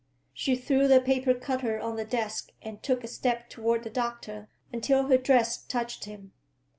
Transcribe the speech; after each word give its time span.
She 0.33 0.55
threw 0.55 0.87
the 0.87 0.99
paper 0.99 1.35
cutter 1.35 1.79
on 1.79 1.95
the 1.95 2.05
desk 2.05 2.49
and 2.63 2.81
took 2.81 3.03
a 3.03 3.07
step 3.07 3.51
toward 3.51 3.83
the 3.83 3.91
doctor, 3.91 4.49
until 4.73 5.05
her 5.05 5.17
dress 5.19 5.61
touched 5.63 6.05
him. 6.05 6.31